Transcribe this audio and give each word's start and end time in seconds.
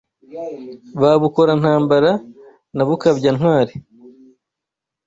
Ba 0.99 1.11
Bukora-ntambara 1.21 2.11
na 2.75 2.83
Bukabya-ntwari 2.87 3.73